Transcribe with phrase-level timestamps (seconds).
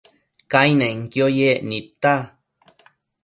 [0.51, 2.13] Cainenquio yec nidta